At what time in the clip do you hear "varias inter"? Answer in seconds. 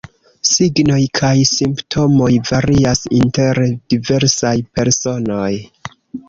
2.51-3.61